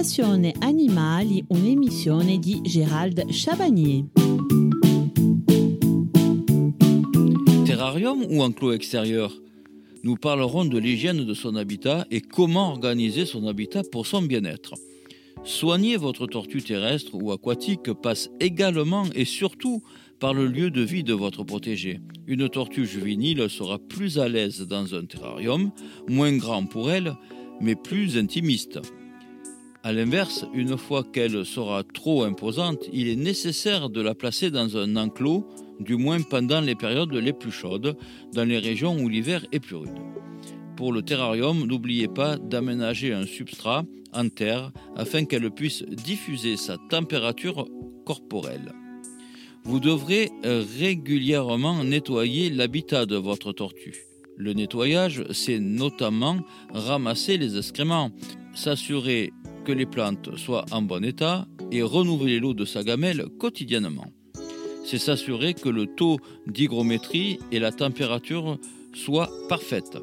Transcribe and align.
Passione 0.00 0.54
Animali, 0.62 1.44
un'emissione 1.50 2.38
di 2.38 2.62
Gérald 2.64 3.30
Chabagnier. 3.30 4.06
Terrarium 7.66 8.24
ou 8.30 8.40
enclos 8.40 8.72
extérieur? 8.72 9.30
Nous 10.02 10.16
parlerons 10.16 10.64
de 10.64 10.78
l'hygiène 10.78 11.26
de 11.26 11.34
son 11.34 11.54
habitat 11.54 12.06
et 12.10 12.22
comment 12.22 12.70
organiser 12.70 13.26
son 13.26 13.46
habitat 13.46 13.82
pour 13.92 14.06
son 14.06 14.22
bien-être. 14.22 14.72
Soigner 15.44 15.98
votre 15.98 16.26
tortue 16.26 16.62
terrestre 16.62 17.14
ou 17.14 17.30
aquatique 17.30 17.92
passe 17.92 18.30
également 18.40 19.04
et 19.14 19.26
surtout 19.26 19.82
par 20.18 20.32
le 20.32 20.46
lieu 20.46 20.70
de 20.70 20.80
vie 20.80 21.04
de 21.04 21.12
votre 21.12 21.44
protégé. 21.44 22.00
Une 22.26 22.48
tortue 22.48 22.86
juvénile 22.86 23.50
sera 23.50 23.78
plus 23.78 24.18
à 24.18 24.30
l'aise 24.30 24.66
dans 24.66 24.94
un 24.94 25.04
terrarium, 25.04 25.70
moins 26.08 26.34
grand 26.38 26.64
pour 26.64 26.90
elle, 26.90 27.12
mais 27.60 27.74
plus 27.74 28.16
intimiste. 28.16 28.80
A 29.82 29.94
l'inverse, 29.94 30.44
une 30.52 30.76
fois 30.76 31.04
qu'elle 31.04 31.46
sera 31.46 31.82
trop 31.82 32.24
imposante, 32.24 32.84
il 32.92 33.08
est 33.08 33.16
nécessaire 33.16 33.88
de 33.88 34.02
la 34.02 34.14
placer 34.14 34.50
dans 34.50 34.76
un 34.76 34.94
enclos, 34.96 35.48
du 35.80 35.96
moins 35.96 36.20
pendant 36.20 36.60
les 36.60 36.74
périodes 36.74 37.14
les 37.14 37.32
plus 37.32 37.50
chaudes, 37.50 37.96
dans 38.34 38.44
les 38.44 38.58
régions 38.58 39.00
où 39.00 39.08
l'hiver 39.08 39.46
est 39.52 39.60
plus 39.60 39.76
rude. 39.76 39.98
Pour 40.76 40.92
le 40.92 41.00
terrarium, 41.00 41.66
n'oubliez 41.66 42.08
pas 42.08 42.36
d'aménager 42.36 43.14
un 43.14 43.24
substrat 43.24 43.84
en 44.12 44.28
terre 44.28 44.70
afin 44.96 45.24
qu'elle 45.24 45.50
puisse 45.50 45.82
diffuser 45.82 46.58
sa 46.58 46.76
température 46.90 47.66
corporelle. 48.04 48.74
Vous 49.64 49.80
devrez 49.80 50.30
régulièrement 50.44 51.84
nettoyer 51.84 52.50
l'habitat 52.50 53.06
de 53.06 53.16
votre 53.16 53.52
tortue. 53.52 53.96
Le 54.36 54.52
nettoyage, 54.52 55.24
c'est 55.32 55.58
notamment 55.58 56.40
ramasser 56.72 57.38
les 57.38 57.56
excréments, 57.56 58.10
s'assurer 58.54 59.32
que 59.64 59.72
les 59.72 59.86
plantes 59.86 60.36
soient 60.36 60.64
en 60.70 60.82
bon 60.82 61.04
état 61.04 61.46
et 61.70 61.82
renouveler 61.82 62.38
l'eau 62.38 62.54
de 62.54 62.64
sa 62.64 62.82
gamelle 62.82 63.26
quotidiennement. 63.38 64.06
C'est 64.84 64.98
s'assurer 64.98 65.54
que 65.54 65.68
le 65.68 65.86
taux 65.86 66.18
d'hygrométrie 66.46 67.38
et 67.52 67.58
la 67.58 67.72
température 67.72 68.58
soient 68.94 69.30
parfaites 69.48 69.98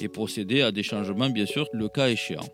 et 0.00 0.08
procéder 0.08 0.62
à 0.62 0.72
des 0.72 0.82
changements 0.82 1.30
bien 1.30 1.46
sûr 1.46 1.66
le 1.72 1.88
cas 1.88 2.08
échéant. 2.08 2.48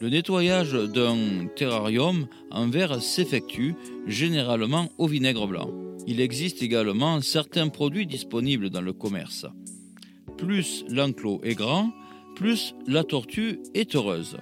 Le 0.00 0.10
nettoyage 0.10 0.72
d'un 0.72 1.46
terrarium 1.56 2.26
en 2.50 2.68
verre 2.68 3.00
s'effectue 3.00 3.74
généralement 4.06 4.88
au 4.98 5.06
vinaigre 5.06 5.46
blanc. 5.46 5.70
Il 6.06 6.20
existe 6.20 6.62
également 6.62 7.20
certains 7.22 7.68
produits 7.68 8.06
disponibles 8.06 8.70
dans 8.70 8.82
le 8.82 8.92
commerce. 8.92 9.46
Plus 10.36 10.84
l'enclos 10.90 11.40
est 11.44 11.54
grand, 11.54 11.90
plus 12.34 12.74
la 12.86 13.04
tortue 13.04 13.60
est 13.72 13.94
heureuse. 13.94 14.36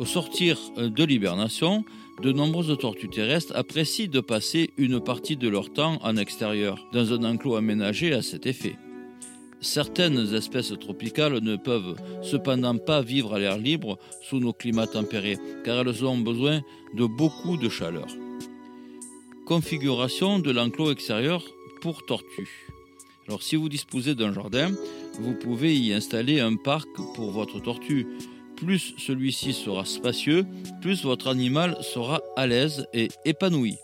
Au 0.00 0.06
sortir 0.06 0.58
de 0.78 1.04
l'hibernation, 1.04 1.84
de 2.22 2.32
nombreuses 2.32 2.74
tortues 2.78 3.10
terrestres 3.10 3.52
apprécient 3.54 4.08
de 4.08 4.20
passer 4.20 4.70
une 4.78 4.98
partie 4.98 5.36
de 5.36 5.46
leur 5.46 5.70
temps 5.70 5.98
en 6.02 6.16
extérieur, 6.16 6.88
dans 6.94 7.12
un 7.12 7.22
enclos 7.22 7.56
aménagé 7.56 8.14
à 8.14 8.22
cet 8.22 8.46
effet. 8.46 8.76
Certaines 9.60 10.34
espèces 10.34 10.72
tropicales 10.80 11.40
ne 11.42 11.56
peuvent 11.56 11.96
cependant 12.22 12.78
pas 12.78 13.02
vivre 13.02 13.34
à 13.34 13.38
l'air 13.38 13.58
libre 13.58 13.98
sous 14.22 14.40
nos 14.40 14.54
climats 14.54 14.86
tempérés, 14.86 15.36
car 15.66 15.80
elles 15.80 16.02
ont 16.02 16.16
besoin 16.16 16.62
de 16.94 17.04
beaucoup 17.04 17.58
de 17.58 17.68
chaleur. 17.68 18.08
Configuration 19.44 20.38
de 20.38 20.50
l'enclos 20.50 20.92
extérieur 20.92 21.44
pour 21.82 22.06
tortues. 22.06 22.68
Alors 23.28 23.42
si 23.42 23.54
vous 23.54 23.68
disposez 23.68 24.14
d'un 24.14 24.32
jardin, 24.32 24.70
vous 25.20 25.34
pouvez 25.34 25.76
y 25.76 25.92
installer 25.92 26.40
un 26.40 26.56
parc 26.56 26.88
pour 27.14 27.32
votre 27.32 27.60
tortue. 27.60 28.06
Plus 28.60 28.94
celui-ci 28.98 29.54
sera 29.54 29.86
spacieux, 29.86 30.44
plus 30.82 31.02
votre 31.02 31.28
animal 31.28 31.78
sera 31.80 32.20
à 32.36 32.46
l'aise 32.46 32.86
et 32.92 33.08
épanoui. 33.24 33.76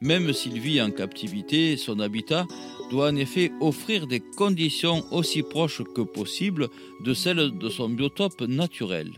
Même 0.00 0.32
s'il 0.32 0.58
vit 0.58 0.80
en 0.80 0.90
captivité, 0.90 1.76
son 1.76 2.00
habitat 2.00 2.46
doit 2.90 3.10
en 3.10 3.16
effet 3.16 3.52
offrir 3.60 4.06
des 4.06 4.20
conditions 4.20 5.04
aussi 5.12 5.42
proches 5.42 5.82
que 5.94 6.00
possible 6.00 6.68
de 7.04 7.12
celles 7.12 7.58
de 7.58 7.68
son 7.68 7.90
biotope 7.90 8.40
naturel. 8.40 9.10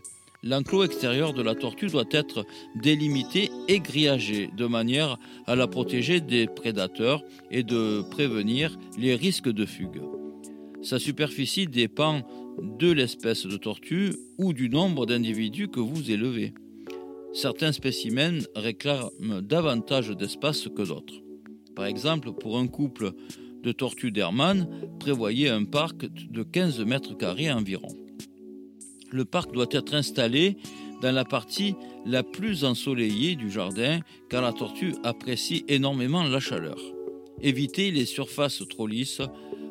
L'enclos 0.42 0.84
extérieur 0.84 1.32
de 1.32 1.42
la 1.42 1.54
tortue 1.54 1.86
doit 1.86 2.04
être 2.10 2.44
délimité 2.74 3.50
et 3.68 3.78
grillagé 3.78 4.50
de 4.54 4.66
manière 4.66 5.16
à 5.46 5.54
la 5.54 5.68
protéger 5.68 6.20
des 6.20 6.48
prédateurs 6.48 7.22
et 7.52 7.62
de 7.62 8.02
prévenir 8.10 8.76
les 8.98 9.14
risques 9.14 9.48
de 9.48 9.64
fugue. 9.64 10.02
Sa 10.84 10.98
superficie 10.98 11.66
dépend 11.66 12.20
de 12.60 12.92
l'espèce 12.92 13.46
de 13.46 13.56
tortue 13.56 14.12
ou 14.36 14.52
du 14.52 14.68
nombre 14.68 15.06
d'individus 15.06 15.68
que 15.68 15.80
vous 15.80 16.10
élevez. 16.10 16.52
Certains 17.32 17.72
spécimens 17.72 18.46
réclament 18.54 19.40
davantage 19.40 20.10
d'espace 20.10 20.68
que 20.68 20.82
d'autres. 20.82 21.14
Par 21.74 21.86
exemple, 21.86 22.32
pour 22.32 22.58
un 22.58 22.66
couple 22.66 23.12
de 23.62 23.72
tortues 23.72 24.12
d'Hermann, 24.12 24.68
prévoyez 25.00 25.48
un 25.48 25.64
parc 25.64 26.04
de 26.04 26.42
15 26.42 26.80
mètres 26.80 27.16
carrés 27.16 27.50
environ. 27.50 27.88
Le 29.10 29.24
parc 29.24 29.52
doit 29.52 29.66
être 29.70 29.94
installé 29.94 30.58
dans 31.00 31.12
la 31.12 31.24
partie 31.24 31.74
la 32.04 32.22
plus 32.22 32.62
ensoleillée 32.62 33.36
du 33.36 33.50
jardin 33.50 34.00
car 34.28 34.42
la 34.42 34.52
tortue 34.52 34.94
apprécie 35.02 35.64
énormément 35.66 36.24
la 36.24 36.40
chaleur. 36.40 36.78
Évitez 37.40 37.90
les 37.90 38.04
surfaces 38.04 38.62
trop 38.68 38.86
lisses, 38.86 39.22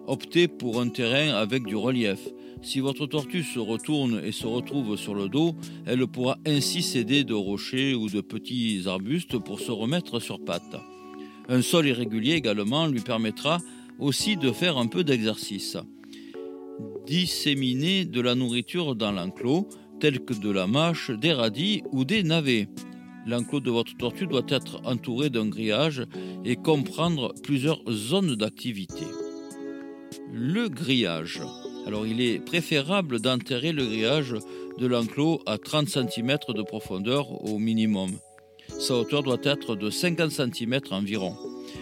optez 0.08 0.47
pour 0.47 0.81
un 0.81 0.90
terrain 0.90 1.34
avec 1.36 1.66
du 1.66 1.75
relief. 1.75 2.19
Si 2.62 2.80
votre 2.80 3.06
tortue 3.08 3.44
se 3.44 3.59
retourne 3.59 4.22
et 4.24 4.31
se 4.31 4.47
retrouve 4.47 4.96
sur 4.96 5.16
le 5.16 5.28
dos, 5.28 5.56
elle 5.86 6.08
pourra 6.08 6.38
ainsi 6.46 6.81
s'aider 6.81 7.24
de 7.24 7.34
rochers 7.34 7.94
ou 7.94 8.09
de 8.09 8.22
petits 8.22 8.84
arbustes 8.86 9.38
pour 9.38 9.59
se 9.59 9.72
remettre 9.72 10.19
sur 10.19 10.44
pattes. 10.44 10.78
Un 11.50 11.62
sol 11.62 11.88
irrégulier 11.88 12.34
également 12.34 12.88
lui 12.88 13.02
permettra 13.02 13.58
aussi 14.00 14.38
de 14.38 14.52
faire 14.52 14.78
un 14.78 14.88
peu 14.88 15.03
d'exercice. 15.03 15.78
Disséminer 17.06 18.06
de 18.06 18.22
la 18.22 18.34
nourriture 18.34 18.96
dans 18.96 19.12
l'enclos, 19.12 19.68
telle 20.00 20.20
que 20.20 20.34
de 20.34 20.50
la 20.50 20.68
mâche, 20.68 21.12
des 21.12 21.34
radis 21.34 21.84
ou 21.91 22.06
des 22.06 22.24
navets. 22.24 22.70
L'enclos 23.25 23.62
de 23.62 23.72
votre 23.72 23.96
tortue 23.97 24.28
doit 24.28 24.46
être 24.47 24.81
entouré 24.85 25.30
d'un 25.30 25.47
grillage 25.47 26.06
et 26.44 26.56
comprendre 26.56 27.34
plusieurs 27.44 27.81
zones 27.90 28.35
d'activité. 28.35 29.06
Le 30.31 30.69
grillage. 30.69 31.41
Alors 31.85 32.07
il 32.07 32.22
est 32.22 32.40
préférable 32.40 33.19
d'enterrer 33.19 33.72
le 33.72 33.85
grillage 33.85 34.35
de 34.78 34.88
l'enclos 34.88 35.41
à 35.46 35.57
30 35.57 35.88
cm 35.88 36.38
de 36.50 36.63
profondeur 36.63 37.44
au 37.46 37.57
minimum. 37.57 38.12
Sa 38.79 38.96
hauteur 38.96 39.23
doit 39.23 39.41
être 39.44 39.75
de 39.75 39.90
50 39.90 40.31
cm 40.31 40.79
environ 40.91 41.35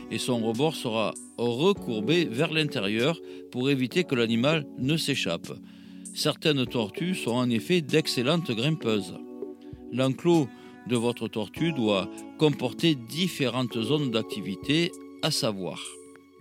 et 0.09 0.17
son 0.17 0.39
rebord 0.39 0.75
sera 0.75 1.13
recourbé 1.37 2.25
vers 2.25 2.51
l'intérieur 2.51 3.19
pour 3.51 3.69
éviter 3.69 4.03
que 4.03 4.15
l'animal 4.15 4.65
ne 4.77 4.97
s'échappe. 4.97 5.51
Certaines 6.13 6.65
tortues 6.65 7.15
sont 7.15 7.31
en 7.31 7.49
effet 7.49 7.81
d'excellentes 7.81 8.51
grimpeuses. 8.51 9.15
L'enclos 9.91 10.47
de 10.87 10.95
votre 10.95 11.27
tortue 11.27 11.73
doit 11.73 12.09
comporter 12.37 12.95
différentes 12.95 13.81
zones 13.81 14.11
d'activité, 14.11 14.91
à 15.21 15.31
savoir 15.31 15.79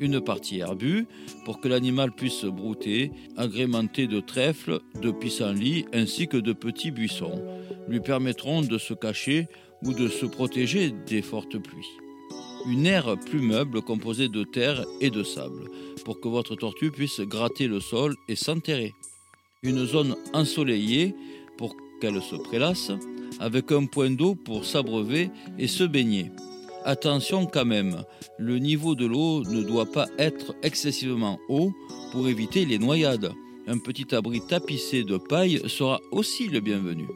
une 0.01 0.21
partie 0.21 0.59
herbue 0.59 1.07
pour 1.45 1.61
que 1.61 1.69
l'animal 1.69 2.11
puisse 2.11 2.45
brouter, 2.45 3.13
agrémentée 3.37 4.07
de 4.07 4.21
trèfles, 4.21 4.81
de 5.01 5.11
pissenlits 5.11 5.85
ainsi 5.93 6.27
que 6.27 6.37
de 6.37 6.53
petits 6.53 6.91
buissons, 6.91 7.45
lui 7.89 8.01
permettront 8.01 8.63
de 8.63 8.79
se 8.79 8.95
cacher 8.95 9.47
ou 9.85 9.93
de 9.93 10.09
se 10.09 10.27
protéger 10.27 10.93
des 11.07 11.23
fortes 11.23 11.59
pluies. 11.59 11.87
Une 12.67 12.87
aire 12.87 13.17
plus 13.19 13.41
meuble 13.41 13.81
composée 13.81 14.29
de 14.29 14.45
terre 14.45 14.85
et 15.01 15.11
de 15.11 15.23
sable 15.23 15.71
pour 16.05 16.21
que 16.21 16.29
votre 16.29 16.57
tortue 16.57 16.91
puisse 16.91 17.21
gratter 17.21 17.69
le 17.69 17.81
sol 17.81 18.17
et 18.29 18.37
s'enterrer. 18.37 18.93
Une 19.63 19.87
zone 19.87 20.17
ensoleillée 20.33 21.15
pour 21.57 21.77
qu'elle 22.01 22.21
se 22.23 22.37
prélasse 22.37 22.93
avec 23.39 23.73
un 23.73 23.87
point 23.87 24.11
d'eau 24.11 24.35
pour 24.35 24.65
s'abreuver 24.65 25.31
et 25.59 25.69
se 25.69 25.85
baigner. 25.85 26.31
Attention 26.85 27.45
quand 27.45 27.67
même, 27.67 28.05
le 28.39 28.59
niveau 28.59 28.95
de 28.95 29.05
l'eau 29.05 29.45
ne 29.45 29.63
doit 29.63 29.91
pas 29.91 30.07
être 30.19 30.55
excessivement 30.63 31.39
haut 31.51 31.73
pour 32.11 32.27
éviter 32.27 32.65
les 32.65 32.79
noyades. 32.79 33.33
Un 33.67 33.79
petit 33.79 34.15
abri 34.15 34.41
tapissé 34.41 35.05
de 35.05 35.19
paille 35.19 35.61
sera 35.69 36.01
aussi 36.11 36.49
le 36.49 36.61
bienvenu. 36.61 37.07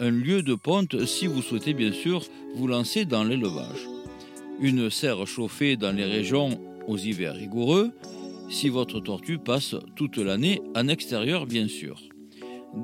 Un 0.00 0.10
lieu 0.10 0.42
de 0.42 0.54
ponte 0.54 1.04
si 1.04 1.26
vous 1.26 1.42
souhaitez 1.42 1.74
bien 1.74 1.92
sûr 1.92 2.22
vous 2.54 2.66
lancer 2.66 3.04
dans 3.04 3.24
l'élevage. 3.24 3.86
Une 4.58 4.88
serre 4.88 5.26
chauffée 5.26 5.76
dans 5.76 5.92
les 5.92 6.06
régions 6.06 6.58
aux 6.88 6.96
hivers 6.96 7.34
rigoureux 7.34 7.90
si 8.48 8.70
votre 8.70 9.00
tortue 9.00 9.38
passe 9.38 9.74
toute 9.96 10.16
l'année 10.16 10.62
en 10.74 10.88
extérieur 10.88 11.46
bien 11.46 11.68
sûr. 11.68 12.00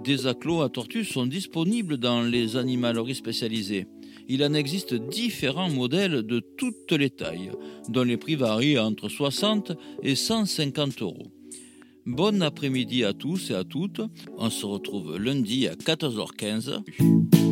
Des 0.05 0.27
acclos 0.27 0.61
à 0.61 0.69
tortues 0.69 1.05
sont 1.05 1.27
disponibles 1.27 1.97
dans 1.97 2.23
les 2.23 2.57
animaleries 2.57 3.15
spécialisées 3.15 3.87
il 4.32 4.43
en 4.43 4.55
existe 4.55 4.94
différents 4.94 5.69
modèles 5.69 6.23
de 6.23 6.40
toutes 6.40 6.93
les 6.93 7.11
tailles, 7.11 7.52
dont 7.90 8.02
les 8.02 8.17
prix 8.17 8.34
varient 8.34 8.79
entre 8.79 9.11
60 9.11 9.73
et 10.02 10.14
150 10.14 11.02
euros. 11.02 11.31
Bon 12.06 12.40
après-midi 12.40 13.05
à 13.05 13.12
tous 13.12 13.50
et 13.50 13.55
à 13.55 13.62
toutes. 13.62 14.00
On 14.38 14.49
se 14.49 14.64
retrouve 14.64 15.19
lundi 15.19 15.69
à 15.69 15.75
14h15. 15.75 17.52